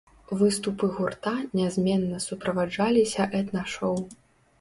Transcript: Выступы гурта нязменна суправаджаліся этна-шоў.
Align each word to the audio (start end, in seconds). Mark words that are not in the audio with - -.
Выступы 0.37 0.87
гурта 0.95 1.33
нязменна 1.59 2.21
суправаджаліся 2.27 3.27
этна-шоў. 3.41 3.95